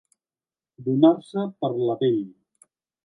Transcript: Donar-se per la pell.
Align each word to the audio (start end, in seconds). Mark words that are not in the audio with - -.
Donar-se 0.87 1.43
per 1.65 1.73
la 1.91 1.99
pell. 2.01 2.21